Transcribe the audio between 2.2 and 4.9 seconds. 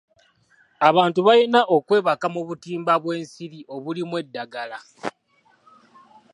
mu butimba bw'ensiri obulimu eddagala.